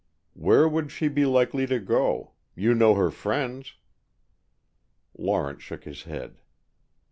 [0.33, 2.31] "Where would she be likely to go?
[2.55, 3.75] You know her friends."
[5.15, 6.39] Lawrence shook his head.